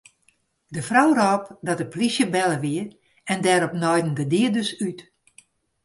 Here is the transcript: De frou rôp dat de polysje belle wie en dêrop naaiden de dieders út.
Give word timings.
De 0.75 0.81
frou 0.89 1.09
rôp 1.19 1.45
dat 1.67 1.77
de 1.81 1.87
polysje 1.91 2.25
belle 2.35 2.57
wie 2.65 2.85
en 3.31 3.39
dêrop 3.45 3.73
naaiden 3.81 4.13
de 4.19 4.25
dieders 4.33 4.71
út. 4.87 4.99